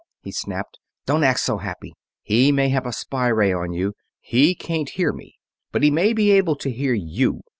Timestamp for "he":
0.19-0.31, 2.23-2.51, 4.19-4.55, 5.83-5.91